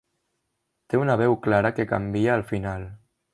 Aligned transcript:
Té 0.93 0.99
una 1.01 1.17
veu 1.23 1.37
clara 1.49 1.73
que 1.81 1.87
canvia 1.93 2.33
al 2.39 2.47
final. 2.55 2.89